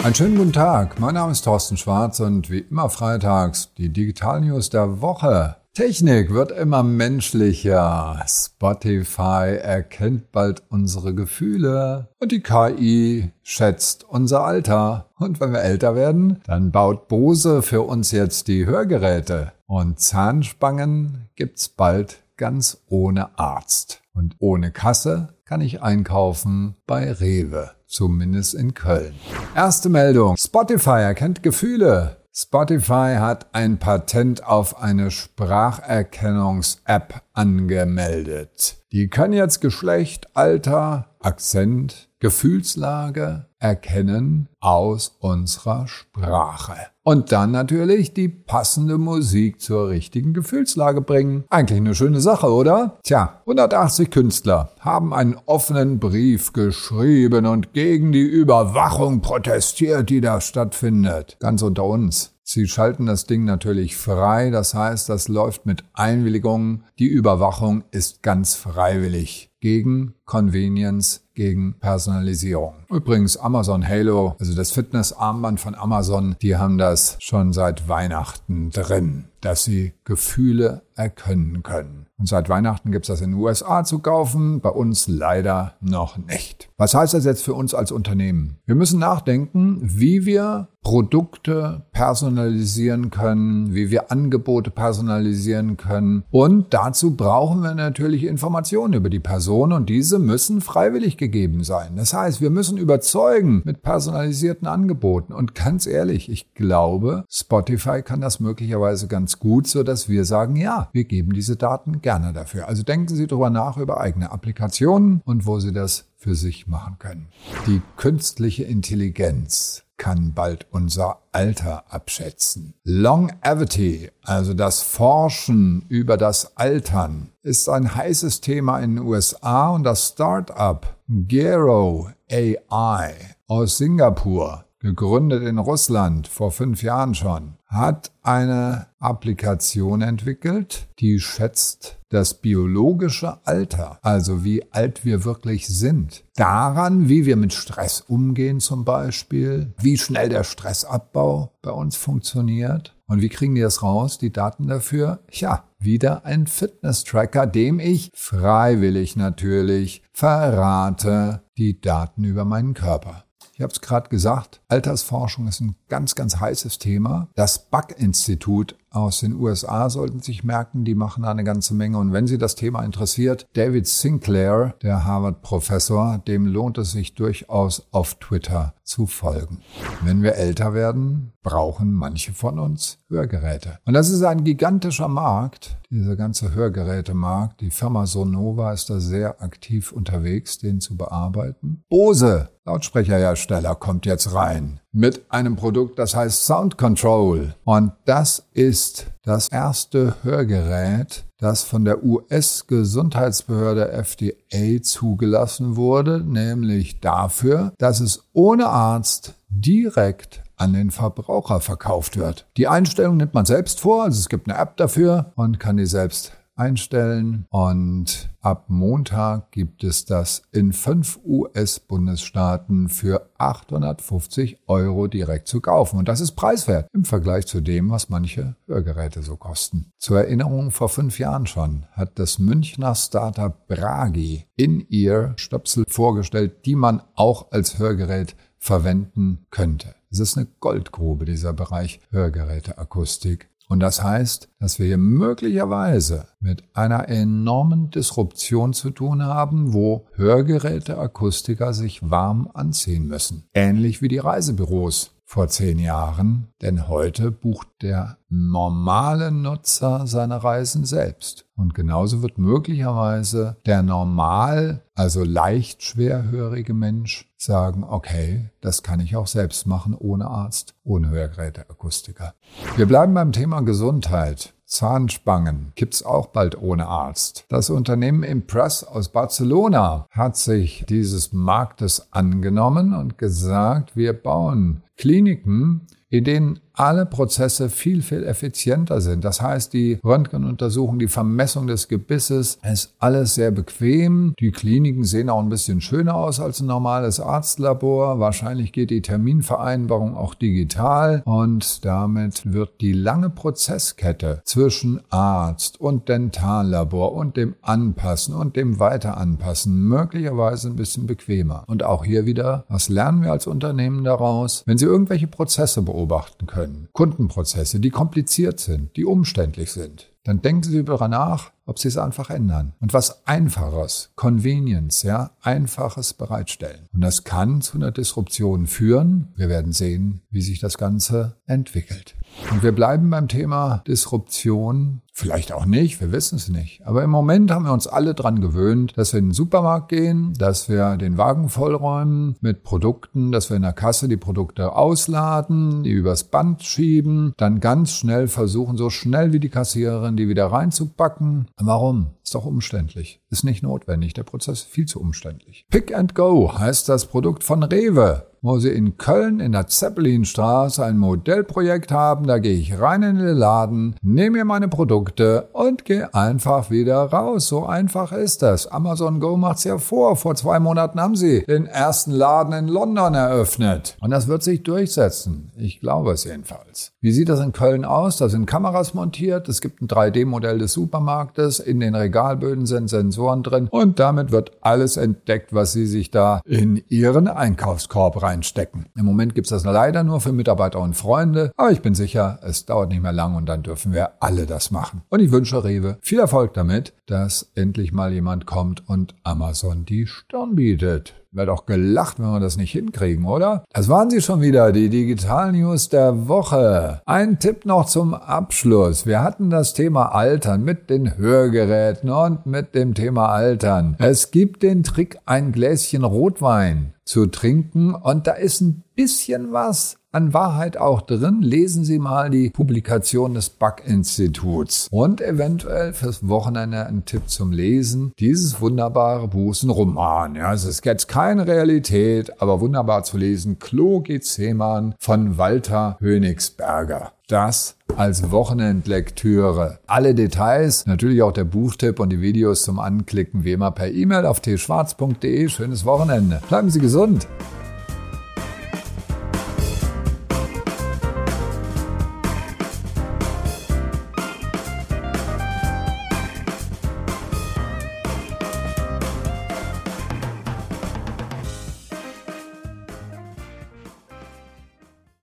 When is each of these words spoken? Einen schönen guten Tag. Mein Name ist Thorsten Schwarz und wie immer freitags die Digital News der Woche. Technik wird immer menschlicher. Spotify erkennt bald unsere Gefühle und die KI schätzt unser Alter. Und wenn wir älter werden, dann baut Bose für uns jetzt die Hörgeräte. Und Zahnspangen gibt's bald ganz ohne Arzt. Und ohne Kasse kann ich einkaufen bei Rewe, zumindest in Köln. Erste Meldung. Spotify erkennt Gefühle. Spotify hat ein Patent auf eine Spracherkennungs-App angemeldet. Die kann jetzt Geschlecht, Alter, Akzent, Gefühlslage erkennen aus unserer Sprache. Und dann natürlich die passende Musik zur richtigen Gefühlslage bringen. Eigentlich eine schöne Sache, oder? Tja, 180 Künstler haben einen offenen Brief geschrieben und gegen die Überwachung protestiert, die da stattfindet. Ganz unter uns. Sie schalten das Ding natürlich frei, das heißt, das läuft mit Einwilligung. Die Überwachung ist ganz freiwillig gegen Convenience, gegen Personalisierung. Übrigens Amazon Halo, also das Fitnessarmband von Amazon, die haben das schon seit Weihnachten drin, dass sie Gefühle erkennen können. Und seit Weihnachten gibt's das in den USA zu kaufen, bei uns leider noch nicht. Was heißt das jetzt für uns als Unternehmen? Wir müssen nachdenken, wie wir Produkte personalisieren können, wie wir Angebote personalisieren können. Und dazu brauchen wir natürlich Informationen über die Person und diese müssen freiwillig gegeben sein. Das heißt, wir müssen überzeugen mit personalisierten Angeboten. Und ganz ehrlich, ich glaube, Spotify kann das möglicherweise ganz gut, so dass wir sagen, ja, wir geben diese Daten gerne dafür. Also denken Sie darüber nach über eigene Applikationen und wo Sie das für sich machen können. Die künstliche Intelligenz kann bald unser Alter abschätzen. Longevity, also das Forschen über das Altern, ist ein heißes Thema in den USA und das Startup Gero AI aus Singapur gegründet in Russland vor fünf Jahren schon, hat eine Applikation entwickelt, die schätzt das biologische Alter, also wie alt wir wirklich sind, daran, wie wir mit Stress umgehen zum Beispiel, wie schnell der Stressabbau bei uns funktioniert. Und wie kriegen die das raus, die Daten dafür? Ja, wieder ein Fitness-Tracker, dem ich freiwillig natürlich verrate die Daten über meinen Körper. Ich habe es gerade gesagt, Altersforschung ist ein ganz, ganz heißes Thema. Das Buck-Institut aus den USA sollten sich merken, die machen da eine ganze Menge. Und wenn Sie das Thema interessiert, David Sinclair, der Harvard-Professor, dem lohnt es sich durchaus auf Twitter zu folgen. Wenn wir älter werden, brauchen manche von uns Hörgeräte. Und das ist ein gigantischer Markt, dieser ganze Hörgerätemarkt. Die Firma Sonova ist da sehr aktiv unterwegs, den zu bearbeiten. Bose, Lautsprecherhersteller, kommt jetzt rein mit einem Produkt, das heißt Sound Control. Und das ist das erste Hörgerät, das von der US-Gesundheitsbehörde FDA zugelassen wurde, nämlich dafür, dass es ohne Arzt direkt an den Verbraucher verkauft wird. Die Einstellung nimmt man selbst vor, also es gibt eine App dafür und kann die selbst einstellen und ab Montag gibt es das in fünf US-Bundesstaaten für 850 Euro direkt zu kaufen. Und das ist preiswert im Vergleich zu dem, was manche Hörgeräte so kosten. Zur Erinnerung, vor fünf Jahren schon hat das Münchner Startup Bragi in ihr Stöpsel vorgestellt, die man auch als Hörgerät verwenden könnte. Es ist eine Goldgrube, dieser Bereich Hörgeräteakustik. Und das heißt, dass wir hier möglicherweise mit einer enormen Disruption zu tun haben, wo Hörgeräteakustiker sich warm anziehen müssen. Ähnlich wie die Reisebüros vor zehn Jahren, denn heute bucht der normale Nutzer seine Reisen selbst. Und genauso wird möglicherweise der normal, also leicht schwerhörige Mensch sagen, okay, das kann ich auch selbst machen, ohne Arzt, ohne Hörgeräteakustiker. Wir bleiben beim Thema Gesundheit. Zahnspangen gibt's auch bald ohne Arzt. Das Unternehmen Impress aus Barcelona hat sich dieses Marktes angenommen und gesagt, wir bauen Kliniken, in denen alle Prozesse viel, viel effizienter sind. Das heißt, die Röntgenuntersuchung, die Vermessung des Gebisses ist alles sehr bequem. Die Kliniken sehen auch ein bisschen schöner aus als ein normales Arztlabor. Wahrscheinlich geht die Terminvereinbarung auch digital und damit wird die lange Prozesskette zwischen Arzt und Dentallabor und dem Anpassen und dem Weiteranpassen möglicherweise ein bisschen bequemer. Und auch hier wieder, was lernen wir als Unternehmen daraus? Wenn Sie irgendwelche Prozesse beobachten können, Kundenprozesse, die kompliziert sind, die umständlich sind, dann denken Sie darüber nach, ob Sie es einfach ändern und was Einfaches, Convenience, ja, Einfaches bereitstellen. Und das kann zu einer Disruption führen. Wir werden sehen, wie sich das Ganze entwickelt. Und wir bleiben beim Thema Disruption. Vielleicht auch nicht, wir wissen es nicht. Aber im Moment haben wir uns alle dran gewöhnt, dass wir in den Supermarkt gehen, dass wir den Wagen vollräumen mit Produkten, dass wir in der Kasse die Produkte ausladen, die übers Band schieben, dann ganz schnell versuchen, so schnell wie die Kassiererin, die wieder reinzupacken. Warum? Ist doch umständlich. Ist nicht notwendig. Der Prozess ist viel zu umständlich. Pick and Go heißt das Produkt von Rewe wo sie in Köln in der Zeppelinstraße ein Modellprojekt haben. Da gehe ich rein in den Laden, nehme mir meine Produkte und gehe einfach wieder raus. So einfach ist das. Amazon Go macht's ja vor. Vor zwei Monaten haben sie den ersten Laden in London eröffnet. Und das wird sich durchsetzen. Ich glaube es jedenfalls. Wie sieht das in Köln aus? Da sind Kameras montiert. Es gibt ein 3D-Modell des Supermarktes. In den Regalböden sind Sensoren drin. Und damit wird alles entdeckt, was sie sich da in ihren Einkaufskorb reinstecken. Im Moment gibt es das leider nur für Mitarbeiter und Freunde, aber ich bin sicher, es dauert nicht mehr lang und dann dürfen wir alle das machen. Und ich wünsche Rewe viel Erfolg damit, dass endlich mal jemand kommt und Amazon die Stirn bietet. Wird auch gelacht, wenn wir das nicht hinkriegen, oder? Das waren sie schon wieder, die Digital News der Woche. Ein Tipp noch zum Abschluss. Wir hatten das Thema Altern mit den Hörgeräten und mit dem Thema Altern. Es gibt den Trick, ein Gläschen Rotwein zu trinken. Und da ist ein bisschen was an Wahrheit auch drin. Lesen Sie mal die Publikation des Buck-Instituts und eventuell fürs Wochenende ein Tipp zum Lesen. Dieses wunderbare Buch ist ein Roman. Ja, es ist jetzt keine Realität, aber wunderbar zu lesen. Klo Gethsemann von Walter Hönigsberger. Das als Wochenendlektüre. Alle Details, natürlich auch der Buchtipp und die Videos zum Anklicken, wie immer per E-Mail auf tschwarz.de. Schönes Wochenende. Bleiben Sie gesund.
Einen 0.00 0.14
schönen 0.14 0.38
guten 0.38 0.52
Tag. 0.52 1.00
Mein 1.00 1.14
Name 1.14 1.32
ist 1.32 1.42
Thorsten 1.42 1.76
Schwarz 1.76 2.20
und 2.20 2.50
wie 2.50 2.60
immer 2.60 2.88
freitags 2.88 3.74
die 3.74 3.88
Digital 3.92 4.40
News 4.40 4.70
der 4.70 5.00
Woche. 5.00 5.56
Technik 5.74 6.32
wird 6.32 6.52
immer 6.52 6.84
menschlicher. 6.84 8.24
Spotify 8.26 9.56
erkennt 9.60 10.30
bald 10.30 10.62
unsere 10.70 11.14
Gefühle 11.14 12.08
und 12.20 12.30
die 12.30 12.40
KI 12.40 13.32
schätzt 13.42 14.04
unser 14.04 14.44
Alter. 14.44 15.10
Und 15.18 15.40
wenn 15.40 15.52
wir 15.52 15.62
älter 15.62 15.96
werden, 15.96 16.40
dann 16.46 16.70
baut 16.70 17.08
Bose 17.08 17.62
für 17.62 17.82
uns 17.82 18.12
jetzt 18.12 18.46
die 18.46 18.66
Hörgeräte. 18.66 19.52
Und 19.66 19.98
Zahnspangen 19.98 21.28
gibt's 21.34 21.68
bald 21.68 22.22
ganz 22.36 22.78
ohne 22.86 23.36
Arzt. 23.36 24.00
Und 24.18 24.34
ohne 24.40 24.72
Kasse 24.72 25.28
kann 25.44 25.60
ich 25.60 25.80
einkaufen 25.80 26.74
bei 26.88 27.12
Rewe, 27.12 27.70
zumindest 27.86 28.54
in 28.54 28.74
Köln. 28.74 29.14
Erste 29.54 29.88
Meldung. 29.88 30.36
Spotify 30.36 31.02
erkennt 31.02 31.44
Gefühle. 31.44 32.16
Spotify 32.34 33.14
hat 33.20 33.54
ein 33.54 33.78
Patent 33.78 34.44
auf 34.44 34.82
eine 34.82 35.12
Spracherkennungs-App 35.12 37.22
angemeldet. 37.32 38.78
Die 38.90 39.08
kann 39.08 39.32
jetzt 39.32 39.60
Geschlecht, 39.60 40.36
Alter, 40.36 41.14
Akzent, 41.20 42.08
Gefühlslage 42.18 43.46
erkennen 43.60 44.48
aus 44.58 45.16
unserer 45.20 45.86
Sprache. 45.86 46.88
Und 47.08 47.32
dann 47.32 47.52
natürlich 47.52 48.12
die 48.12 48.28
passende 48.28 48.98
Musik 48.98 49.62
zur 49.62 49.88
richtigen 49.88 50.34
Gefühlslage 50.34 51.00
bringen. 51.00 51.44
Eigentlich 51.48 51.80
eine 51.80 51.94
schöne 51.94 52.20
Sache, 52.20 52.52
oder? 52.52 52.98
Tja, 53.02 53.40
180 53.46 54.10
Künstler 54.10 54.72
haben 54.80 55.14
einen 55.14 55.38
offenen 55.46 56.00
Brief 56.00 56.52
geschrieben 56.52 57.46
und 57.46 57.72
gegen 57.72 58.12
die 58.12 58.26
Überwachung 58.26 59.22
protestiert, 59.22 60.10
die 60.10 60.20
da 60.20 60.42
stattfindet. 60.42 61.38
Ganz 61.40 61.62
unter 61.62 61.84
uns. 61.84 62.34
Sie 62.50 62.68
schalten 62.68 63.06
das 63.06 63.24
Ding 63.24 63.46
natürlich 63.46 63.96
frei, 63.96 64.50
das 64.50 64.74
heißt, 64.74 65.08
das 65.08 65.28
läuft 65.28 65.64
mit 65.64 65.84
Einwilligung. 65.94 66.82
Die 66.98 67.06
Überwachung 67.06 67.84
ist 67.90 68.22
ganz 68.22 68.54
freiwillig 68.54 69.50
gegen 69.60 70.14
Convenience, 70.24 71.27
gegen 71.38 71.74
Personalisierung. 71.78 72.74
Übrigens 72.90 73.36
Amazon 73.36 73.86
Halo, 73.86 74.34
also 74.40 74.56
das 74.56 74.72
Fitnessarmband 74.72 75.60
von 75.60 75.76
Amazon, 75.76 76.34
die 76.42 76.56
haben 76.56 76.78
das 76.78 77.16
schon 77.20 77.52
seit 77.52 77.88
Weihnachten 77.88 78.70
drin, 78.70 79.26
dass 79.40 79.62
sie 79.62 79.92
Gefühle 80.02 80.82
erkennen 80.96 81.62
können. 81.62 82.06
Und 82.18 82.26
seit 82.26 82.48
Weihnachten 82.48 82.90
gibt's 82.90 83.06
das 83.06 83.20
in 83.20 83.30
den 83.30 83.40
USA 83.40 83.84
zu 83.84 84.00
kaufen, 84.00 84.60
bei 84.60 84.70
uns 84.70 85.06
leider 85.06 85.74
noch 85.80 86.18
nicht. 86.18 86.68
Was 86.76 86.94
heißt 86.94 87.14
das 87.14 87.24
jetzt 87.24 87.44
für 87.44 87.54
uns 87.54 87.72
als 87.72 87.92
Unternehmen? 87.92 88.56
Wir 88.66 88.74
müssen 88.74 88.98
nachdenken, 88.98 89.78
wie 89.80 90.26
wir 90.26 90.66
Produkte 90.82 91.82
personalisieren 91.92 93.10
können, 93.10 93.74
wie 93.74 93.90
wir 93.90 94.10
Angebote 94.10 94.70
personalisieren 94.70 95.76
können. 95.76 96.24
Und 96.30 96.72
dazu 96.72 97.14
brauchen 97.14 97.62
wir 97.62 97.74
natürlich 97.74 98.24
Informationen 98.24 98.94
über 98.94 99.10
die 99.10 99.20
Person 99.20 99.72
und 99.72 99.88
diese 99.88 100.18
müssen 100.18 100.60
freiwillig 100.60 101.16
gegeben 101.16 101.27
sein. 101.64 101.96
Das 101.96 102.12
heißt, 102.12 102.40
wir 102.40 102.50
müssen 102.50 102.78
überzeugen 102.78 103.62
mit 103.64 103.82
personalisierten 103.82 104.66
Angeboten. 104.66 105.32
Und 105.32 105.54
ganz 105.54 105.86
ehrlich, 105.86 106.30
ich 106.30 106.54
glaube, 106.54 107.24
Spotify 107.30 108.02
kann 108.02 108.20
das 108.20 108.40
möglicherweise 108.40 109.08
ganz 109.08 109.38
gut, 109.38 109.66
so 109.66 109.82
dass 109.82 110.08
wir 110.08 110.24
sagen, 110.24 110.56
ja, 110.56 110.88
wir 110.92 111.04
geben 111.04 111.32
diese 111.32 111.56
Daten 111.56 112.00
gerne 112.02 112.32
dafür. 112.32 112.68
Also 112.68 112.82
denken 112.82 113.14
Sie 113.14 113.26
darüber 113.26 113.50
nach 113.50 113.76
über 113.76 114.00
eigene 114.00 114.30
Applikationen 114.30 115.20
und 115.24 115.46
wo 115.46 115.60
Sie 115.60 115.72
das 115.72 116.06
für 116.16 116.34
sich 116.34 116.66
machen 116.66 116.96
können. 116.98 117.28
Die 117.66 117.80
künstliche 117.96 118.64
Intelligenz 118.64 119.87
kann 119.98 120.32
bald 120.32 120.66
unser 120.70 121.18
Alter 121.32 121.84
abschätzen. 121.90 122.74
Longevity, 122.84 124.10
also 124.22 124.54
das 124.54 124.80
Forschen 124.80 125.84
über 125.88 126.16
das 126.16 126.56
Altern, 126.56 127.30
ist 127.42 127.68
ein 127.68 127.94
heißes 127.94 128.40
Thema 128.40 128.78
in 128.78 128.96
den 128.96 129.04
USA 129.04 129.70
und 129.70 129.84
das 129.84 130.08
Startup 130.08 130.96
Gero 131.08 132.10
AI 132.30 133.14
aus 133.46 133.78
Singapur 133.78 134.64
gegründet 134.80 135.42
in 135.42 135.58
Russland 135.58 136.28
vor 136.28 136.52
fünf 136.52 136.82
Jahren 136.82 137.14
schon, 137.14 137.54
hat 137.66 138.12
eine 138.22 138.86
Applikation 138.98 140.02
entwickelt, 140.02 140.88
die 140.98 141.20
schätzt 141.20 141.98
das 142.08 142.34
biologische 142.34 143.38
Alter, 143.44 143.98
also 144.02 144.44
wie 144.44 144.64
alt 144.72 145.04
wir 145.04 145.24
wirklich 145.24 145.68
sind, 145.68 146.24
daran, 146.36 147.08
wie 147.08 147.26
wir 147.26 147.36
mit 147.36 147.52
Stress 147.52 148.00
umgehen 148.00 148.60
zum 148.60 148.84
Beispiel, 148.84 149.74
wie 149.78 149.98
schnell 149.98 150.28
der 150.28 150.44
Stressabbau 150.44 151.52
bei 151.60 151.70
uns 151.70 151.96
funktioniert. 151.96 152.94
Und 153.06 153.22
wie 153.22 153.30
kriegen 153.30 153.54
die 153.54 153.62
das 153.62 153.82
raus, 153.82 154.18
die 154.18 154.32
Daten 154.32 154.66
dafür? 154.66 155.20
Ja, 155.30 155.64
wieder 155.78 156.26
ein 156.26 156.46
Fitness-Tracker, 156.46 157.46
dem 157.46 157.80
ich 157.80 158.10
freiwillig 158.14 159.16
natürlich 159.16 160.02
verrate 160.12 161.42
die 161.56 161.80
Daten 161.80 162.24
über 162.24 162.44
meinen 162.44 162.74
Körper. 162.74 163.24
Ich 163.58 163.62
habe 163.62 163.72
es 163.72 163.80
gerade 163.80 164.08
gesagt, 164.08 164.60
Altersforschung 164.68 165.48
ist 165.48 165.58
ein 165.60 165.74
ganz, 165.88 166.14
ganz 166.14 166.38
heißes 166.38 166.78
Thema. 166.78 167.26
Das 167.34 167.68
Buck-Institut 167.70 168.76
aus 168.90 169.20
den 169.20 169.34
USA 169.34 169.90
sollten 169.90 170.20
sich 170.20 170.44
merken, 170.44 170.84
die 170.84 170.94
machen 170.94 171.22
da 171.22 171.30
eine 171.30 171.44
ganze 171.44 171.74
Menge. 171.74 171.98
Und 171.98 172.12
wenn 172.12 172.26
Sie 172.26 172.38
das 172.38 172.54
Thema 172.54 172.84
interessiert, 172.84 173.46
David 173.54 173.86
Sinclair, 173.86 174.74
der 174.82 175.04
Harvard-Professor, 175.04 176.18
dem 176.26 176.46
lohnt 176.46 176.78
es 176.78 176.92
sich 176.92 177.14
durchaus 177.14 177.86
auf 177.90 178.14
Twitter 178.14 178.74
zu 178.84 179.06
folgen. 179.06 179.60
Wenn 180.02 180.22
wir 180.22 180.36
älter 180.36 180.72
werden, 180.72 181.32
brauchen 181.42 181.92
manche 181.92 182.32
von 182.32 182.58
uns 182.58 182.98
Hörgeräte. 183.08 183.78
Und 183.84 183.92
das 183.92 184.08
ist 184.08 184.22
ein 184.22 184.44
gigantischer 184.44 185.08
Markt, 185.08 185.78
dieser 185.90 186.16
ganze 186.16 186.54
Hörgerätemarkt. 186.54 187.60
Die 187.60 187.70
Firma 187.70 188.06
Sonova 188.06 188.72
ist 188.72 188.88
da 188.88 189.00
sehr 189.00 189.42
aktiv 189.42 189.92
unterwegs, 189.92 190.58
den 190.58 190.80
zu 190.80 190.96
bearbeiten. 190.96 191.84
Bose, 191.90 192.48
Lautsprecherhersteller, 192.64 193.74
kommt 193.74 194.06
jetzt 194.06 194.34
rein 194.34 194.80
mit 194.92 195.30
einem 195.30 195.56
Produkt, 195.56 195.98
das 195.98 196.14
heißt 196.14 196.44
Sound 196.46 196.78
Control. 196.78 197.54
Und 197.64 197.92
das 198.04 198.46
ist 198.52 199.06
das 199.22 199.48
erste 199.48 200.14
Hörgerät, 200.22 201.24
das 201.38 201.62
von 201.62 201.84
der 201.84 202.04
US-Gesundheitsbehörde 202.04 203.92
FDA 203.92 204.82
zugelassen 204.82 205.76
wurde, 205.76 206.20
nämlich 206.20 207.00
dafür, 207.00 207.72
dass 207.78 208.00
es 208.00 208.24
ohne 208.32 208.68
Arzt 208.68 209.34
direkt 209.48 210.42
an 210.56 210.72
den 210.72 210.90
Verbraucher 210.90 211.60
verkauft 211.60 212.16
wird. 212.16 212.46
Die 212.56 212.66
Einstellung 212.66 213.16
nimmt 213.16 213.34
man 213.34 213.46
selbst 213.46 213.80
vor, 213.80 214.04
also 214.04 214.18
es 214.18 214.28
gibt 214.28 214.48
eine 214.48 214.58
App 214.58 214.76
dafür 214.76 215.32
und 215.36 215.60
kann 215.60 215.76
die 215.76 215.86
selbst 215.86 216.32
einstellen 216.58 217.46
und 217.50 218.30
ab 218.40 218.64
Montag 218.68 219.52
gibt 219.52 219.84
es 219.84 220.04
das 220.04 220.42
in 220.52 220.72
fünf 220.72 221.18
US-Bundesstaaten 221.24 222.88
für 222.88 223.30
850 223.38 224.58
Euro 224.66 225.06
direkt 225.06 225.48
zu 225.48 225.60
kaufen. 225.60 225.98
Und 225.98 226.08
das 226.08 226.20
ist 226.20 226.32
preiswert 226.32 226.88
im 226.92 227.04
Vergleich 227.04 227.46
zu 227.46 227.60
dem, 227.60 227.90
was 227.90 228.08
manche 228.08 228.56
Hörgeräte 228.66 229.22
so 229.22 229.36
kosten. 229.36 229.92
Zur 229.98 230.18
Erinnerung, 230.18 230.70
vor 230.70 230.88
fünf 230.88 231.18
Jahren 231.18 231.46
schon 231.46 231.86
hat 231.92 232.18
das 232.18 232.38
Münchner 232.38 232.94
Startup 232.94 233.66
Bragi 233.66 234.46
in 234.56 234.80
ihr 234.88 235.34
Stöpsel 235.36 235.84
vorgestellt, 235.88 236.66
die 236.66 236.74
man 236.74 237.02
auch 237.14 237.52
als 237.52 237.78
Hörgerät 237.78 238.34
verwenden 238.58 239.46
könnte. 239.50 239.94
Es 240.10 240.20
ist 240.20 240.36
eine 240.36 240.46
Goldgrube, 240.60 241.24
dieser 241.24 241.52
Bereich 241.52 242.00
Hörgeräteakustik. 242.10 243.50
Und 243.68 243.80
das 243.80 244.02
heißt, 244.02 244.48
dass 244.58 244.78
wir 244.78 244.86
hier 244.86 244.98
möglicherweise 244.98 246.26
mit 246.40 246.64
einer 246.72 247.08
enormen 247.08 247.90
Disruption 247.90 248.72
zu 248.72 248.90
tun 248.90 249.22
haben, 249.22 249.74
wo 249.74 250.06
Hörgeräteakustiker 250.14 251.74
sich 251.74 252.10
warm 252.10 252.50
anziehen 252.54 253.06
müssen. 253.06 253.44
Ähnlich 253.52 254.00
wie 254.00 254.08
die 254.08 254.18
Reisebüros 254.18 255.12
vor 255.30 255.48
zehn 255.48 255.78
Jahren, 255.78 256.48
denn 256.62 256.88
heute 256.88 257.30
bucht 257.30 257.68
der 257.82 258.16
normale 258.30 259.30
Nutzer 259.30 260.06
seine 260.06 260.42
Reisen 260.42 260.86
selbst. 260.86 261.44
Und 261.54 261.74
genauso 261.74 262.22
wird 262.22 262.38
möglicherweise 262.38 263.58
der 263.66 263.82
normal, 263.82 264.84
also 264.94 265.24
leicht 265.24 265.82
schwerhörige 265.82 266.72
Mensch 266.72 267.27
sagen, 267.38 267.84
okay, 267.84 268.50
das 268.60 268.82
kann 268.82 269.00
ich 269.00 269.16
auch 269.16 269.28
selbst 269.28 269.66
machen, 269.66 269.94
ohne 269.98 270.26
Arzt, 270.26 270.74
ohne 270.84 271.08
Hörgeräteakustiker. 271.10 272.34
Wir 272.76 272.86
bleiben 272.86 273.14
beim 273.14 273.32
Thema 273.32 273.60
Gesundheit. 273.60 274.54
Zahnspangen 274.66 275.72
gibt's 275.76 276.02
auch 276.02 276.26
bald 276.26 276.60
ohne 276.60 276.88
Arzt. 276.88 277.46
Das 277.48 277.70
Unternehmen 277.70 278.22
Impress 278.22 278.84
aus 278.84 279.08
Barcelona 279.08 280.06
hat 280.10 280.36
sich 280.36 280.84
dieses 280.86 281.32
Marktes 281.32 282.12
angenommen 282.12 282.92
und 282.92 283.16
gesagt, 283.16 283.96
wir 283.96 284.12
bauen 284.12 284.82
Kliniken, 284.98 285.86
in 286.10 286.24
denen 286.24 286.60
alle 286.78 287.06
Prozesse 287.06 287.70
viel, 287.70 288.02
viel 288.02 288.22
effizienter 288.24 289.00
sind. 289.00 289.24
Das 289.24 289.42
heißt, 289.42 289.72
die 289.72 289.98
Röntgenuntersuchung, 290.04 290.98
die 290.98 291.08
Vermessung 291.08 291.66
des 291.66 291.88
Gebisses 291.88 292.58
ist 292.62 292.94
alles 292.98 293.34
sehr 293.34 293.50
bequem. 293.50 294.34
Die 294.38 294.52
Kliniken 294.52 295.04
sehen 295.04 295.28
auch 295.28 295.40
ein 295.40 295.48
bisschen 295.48 295.80
schöner 295.80 296.14
aus 296.14 296.40
als 296.40 296.60
ein 296.60 296.66
normales 296.66 297.18
Arztlabor. 297.20 298.20
Wahrscheinlich 298.20 298.72
geht 298.72 298.90
die 298.90 299.02
Terminvereinbarung 299.02 300.16
auch 300.16 300.34
digital 300.34 301.22
und 301.24 301.84
damit 301.84 302.52
wird 302.52 302.80
die 302.80 302.92
lange 302.92 303.30
Prozesskette 303.30 304.42
zwischen 304.44 305.00
Arzt 305.10 305.80
und 305.80 306.08
Dentallabor 306.08 307.12
und 307.12 307.36
dem 307.36 307.54
Anpassen 307.62 308.34
und 308.34 308.54
dem 308.54 308.78
Weiteranpassen 308.78 309.74
möglicherweise 309.88 310.68
ein 310.68 310.76
bisschen 310.76 311.06
bequemer. 311.06 311.64
Und 311.66 311.82
auch 311.82 312.04
hier 312.04 312.24
wieder, 312.24 312.64
was 312.68 312.88
lernen 312.88 313.22
wir 313.22 313.32
als 313.32 313.46
Unternehmen 313.46 314.04
daraus? 314.04 314.62
Wenn 314.64 314.78
Sie 314.78 314.86
irgendwelche 314.86 315.26
Prozesse 315.26 315.82
beobachten 315.82 316.46
können, 316.46 316.67
Kundenprozesse, 316.92 317.80
die 317.80 317.90
kompliziert 317.90 318.60
sind, 318.60 318.96
die 318.96 319.04
umständlich 319.04 319.72
sind, 319.72 320.12
dann 320.24 320.42
denken 320.42 320.62
Sie 320.62 320.84
darüber 320.84 321.08
nach, 321.08 321.52
ob 321.68 321.78
Sie 321.78 321.88
es 321.88 321.98
einfach 321.98 322.30
ändern 322.30 322.72
und 322.80 322.94
was 322.94 323.26
Einfaches, 323.26 324.10
Convenience, 324.16 325.02
ja, 325.02 325.30
Einfaches 325.42 326.14
bereitstellen. 326.14 326.88
Und 326.94 327.02
das 327.02 327.24
kann 327.24 327.60
zu 327.60 327.76
einer 327.76 327.90
Disruption 327.90 328.66
führen. 328.66 329.28
Wir 329.36 329.48
werden 329.48 329.72
sehen, 329.72 330.22
wie 330.30 330.40
sich 330.40 330.60
das 330.60 330.78
Ganze 330.78 331.36
entwickelt. 331.46 332.14
Und 332.50 332.62
wir 332.62 332.72
bleiben 332.72 333.10
beim 333.10 333.28
Thema 333.28 333.82
Disruption. 333.86 335.02
Vielleicht 335.12 335.50
auch 335.50 335.66
nicht, 335.66 336.00
wir 336.00 336.12
wissen 336.12 336.36
es 336.36 336.48
nicht. 336.48 336.86
Aber 336.86 337.02
im 337.02 337.10
Moment 337.10 337.50
haben 337.50 337.64
wir 337.64 337.72
uns 337.72 337.88
alle 337.88 338.14
dran 338.14 338.40
gewöhnt, 338.40 338.96
dass 338.96 339.12
wir 339.12 339.18
in 339.18 339.30
den 339.30 339.34
Supermarkt 339.34 339.88
gehen, 339.88 340.32
dass 340.38 340.68
wir 340.68 340.96
den 340.96 341.18
Wagen 341.18 341.48
vollräumen 341.48 342.36
mit 342.40 342.62
Produkten, 342.62 343.32
dass 343.32 343.50
wir 343.50 343.56
in 343.56 343.62
der 343.62 343.72
Kasse 343.72 344.06
die 344.06 344.16
Produkte 344.16 344.76
ausladen, 344.76 345.82
die 345.82 345.90
übers 345.90 346.22
Band 346.22 346.62
schieben, 346.62 347.32
dann 347.36 347.58
ganz 347.58 347.90
schnell 347.90 348.28
versuchen, 348.28 348.76
so 348.76 348.90
schnell 348.90 349.32
wie 349.32 349.40
die 349.40 349.48
Kassiererin, 349.48 350.16
die 350.16 350.28
wieder 350.28 350.46
reinzupacken. 350.46 351.48
Warum? 351.60 352.10
Ist 352.22 352.34
doch 352.34 352.44
umständlich. 352.44 353.20
Ist 353.30 353.44
nicht 353.44 353.62
notwendig. 353.62 354.14
Der 354.14 354.22
Prozess 354.22 354.60
ist 354.60 354.68
viel 354.68 354.86
zu 354.86 355.00
umständlich. 355.00 355.66
Pick 355.70 355.94
and 355.94 356.14
Go 356.14 356.56
heißt 356.56 356.88
das 356.88 357.06
Produkt 357.06 357.42
von 357.42 357.62
Rewe 357.62 358.26
wo 358.42 358.58
sie 358.58 358.70
in 358.70 358.96
Köln 358.98 359.40
in 359.40 359.52
der 359.52 359.66
Zeppelinstraße 359.66 360.84
ein 360.84 360.98
Modellprojekt 360.98 361.90
haben. 361.90 362.26
Da 362.26 362.38
gehe 362.38 362.56
ich 362.56 362.78
rein 362.78 363.02
in 363.02 363.18
den 363.18 363.36
Laden, 363.36 363.96
nehme 364.02 364.38
mir 364.38 364.44
meine 364.44 364.68
Produkte 364.68 365.48
und 365.52 365.84
gehe 365.84 366.14
einfach 366.14 366.70
wieder 366.70 366.96
raus. 367.04 367.48
So 367.48 367.66
einfach 367.66 368.12
ist 368.12 368.42
das. 368.42 368.66
Amazon 368.66 369.20
Go 369.20 369.36
macht's 369.36 369.64
ja 369.64 369.78
vor. 369.78 370.16
Vor 370.16 370.34
zwei 370.34 370.60
Monaten 370.60 371.00
haben 371.00 371.16
sie 371.16 371.44
den 371.44 371.66
ersten 371.66 372.12
Laden 372.12 372.52
in 372.52 372.68
London 372.68 373.14
eröffnet. 373.14 373.96
Und 374.00 374.10
das 374.10 374.28
wird 374.28 374.42
sich 374.42 374.62
durchsetzen. 374.62 375.50
Ich 375.56 375.80
glaube 375.80 376.12
es 376.12 376.24
jedenfalls. 376.24 376.92
Wie 377.00 377.12
sieht 377.12 377.28
das 377.28 377.40
in 377.40 377.52
Köln 377.52 377.84
aus? 377.84 378.18
Da 378.18 378.28
sind 378.28 378.46
Kameras 378.46 378.94
montiert. 378.94 379.48
Es 379.48 379.60
gibt 379.60 379.82
ein 379.82 379.88
3D-Modell 379.88 380.58
des 380.58 380.72
Supermarktes. 380.72 381.60
In 381.60 381.80
den 381.80 381.94
Regalböden 381.94 382.66
sind 382.66 382.88
Sensoren 382.88 383.42
drin. 383.42 383.68
Und 383.70 383.98
damit 383.98 384.30
wird 384.30 384.52
alles 384.60 384.96
entdeckt, 384.96 385.52
was 385.52 385.72
sie 385.72 385.86
sich 385.86 386.10
da 386.10 386.40
in 386.44 386.82
ihren 386.88 387.28
Einkaufskorb 387.28 388.22
reinstecken. 388.28 388.86
Im 388.96 389.04
Moment 389.04 389.34
gibt 389.34 389.46
es 389.46 389.50
das 389.50 389.64
leider 389.64 390.04
nur 390.04 390.20
für 390.20 390.32
Mitarbeiter 390.32 390.80
und 390.80 390.94
Freunde, 390.94 391.52
aber 391.56 391.70
ich 391.72 391.80
bin 391.80 391.94
sicher, 391.94 392.38
es 392.42 392.66
dauert 392.66 392.90
nicht 392.90 393.02
mehr 393.02 393.12
lang 393.12 393.34
und 393.34 393.46
dann 393.46 393.62
dürfen 393.62 393.92
wir 393.92 394.10
alle 394.20 394.46
das 394.46 394.70
machen. 394.70 395.02
Und 395.08 395.20
ich 395.20 395.32
wünsche 395.32 395.64
Rewe 395.64 395.98
viel 396.02 396.20
Erfolg 396.20 396.54
damit, 396.54 396.92
dass 397.06 397.50
endlich 397.54 397.92
mal 397.92 398.12
jemand 398.12 398.46
kommt 398.46 398.88
und 398.88 399.14
Amazon 399.24 399.84
die 399.84 400.06
Stirn 400.06 400.54
bietet. 400.54 401.14
Wird 401.30 401.50
auch 401.50 401.66
gelacht, 401.66 402.18
wenn 402.18 402.30
wir 402.30 402.40
das 402.40 402.56
nicht 402.56 402.72
hinkriegen, 402.72 403.26
oder? 403.26 403.62
Das 403.74 403.88
waren 403.88 404.08
sie 404.08 404.22
schon 404.22 404.40
wieder, 404.40 404.72
die 404.72 404.88
Digital 404.88 405.52
News 405.52 405.90
der 405.90 406.26
Woche. 406.26 407.02
Ein 407.04 407.38
Tipp 407.38 407.66
noch 407.66 407.84
zum 407.84 408.14
Abschluss. 408.14 409.04
Wir 409.04 409.22
hatten 409.22 409.50
das 409.50 409.74
Thema 409.74 410.14
Altern 410.14 410.64
mit 410.64 410.88
den 410.88 411.18
Hörgeräten 411.18 412.08
und 412.08 412.46
mit 412.46 412.74
dem 412.74 412.94
Thema 412.94 413.28
Altern. 413.28 413.94
Es 413.98 414.30
gibt 414.30 414.62
den 414.62 414.82
Trick, 414.82 415.18
ein 415.26 415.52
Gläschen 415.52 416.04
Rotwein 416.04 416.94
zu 417.08 417.26
trinken. 417.26 417.94
Und 417.94 418.26
da 418.26 418.32
ist 418.32 418.60
ein 418.60 418.84
bisschen 418.94 419.52
was 419.52 419.97
an 420.10 420.32
Wahrheit 420.32 420.76
auch 420.76 421.02
drin. 421.02 421.42
Lesen 421.42 421.84
Sie 421.84 421.98
mal 421.98 422.30
die 422.30 422.50
Publikation 422.50 423.34
des 423.34 423.50
Buck-Instituts 423.50 424.88
und 424.90 425.20
eventuell 425.20 425.92
fürs 425.92 426.26
Wochenende 426.28 426.86
ein 426.86 427.04
Tipp 427.04 427.28
zum 427.28 427.52
Lesen. 427.52 428.12
Dieses 428.18 428.60
wunderbare 428.60 429.28
Buch 429.28 429.52
ist 429.52 429.64
ein 429.64 429.70
Roman. 429.70 430.34
Ja, 430.34 430.52
es 430.52 430.64
ist 430.64 430.84
jetzt 430.84 431.08
keine 431.08 431.46
Realität, 431.46 432.40
aber 432.40 432.60
wunderbar 432.60 433.04
zu 433.04 433.18
lesen. 433.18 433.58
Klo 433.58 434.00
Gethsemann 434.00 434.94
von 434.98 435.36
Walter 435.36 435.96
Hönigsberger. 436.00 437.12
Das 437.28 437.76
als 437.96 438.30
Wochenendlektüre. 438.30 439.80
Alle 439.86 440.14
Details, 440.14 440.86
natürlich 440.86 441.22
auch 441.22 441.32
der 441.32 441.44
Buchtipp 441.44 442.00
und 442.00 442.10
die 442.10 442.22
Videos 442.22 442.62
zum 442.62 442.78
Anklicken, 442.78 443.44
wie 443.44 443.52
immer 443.52 443.70
per 443.70 443.90
E-Mail 443.90 444.24
auf 444.24 444.40
tschwarz.de. 444.40 445.48
Schönes 445.48 445.84
Wochenende. 445.84 446.40
Bleiben 446.48 446.70
Sie 446.70 446.80
gesund. 446.80 447.26